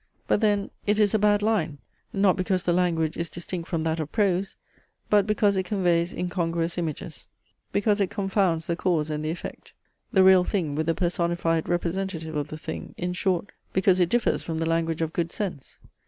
[0.27, 1.77] But then it is a bad line,
[2.11, 4.55] not because the language is distinct from that of prose;
[5.11, 7.27] but because it conveys incongruous images;
[7.71, 9.73] because it confounds the cause and the effect;
[10.11, 14.41] the real thing with the personified representative of the thing; in short, because it differs
[14.41, 15.77] from the language of good sense!